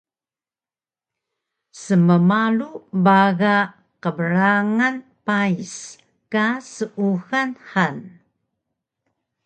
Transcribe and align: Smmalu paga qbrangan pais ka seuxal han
Smmalu 1.83 2.69
paga 3.05 3.55
qbrangan 4.03 4.95
pais 5.25 5.75
ka 6.31 6.45
seuxal 6.75 7.49
han 7.69 7.97